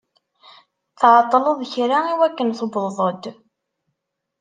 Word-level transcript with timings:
Tɛeṭṭlḍ 0.99 1.59
kra 1.71 1.99
i 2.11 2.15
wakken 2.19 2.49
tewwḍeḍ-d. 2.57 3.23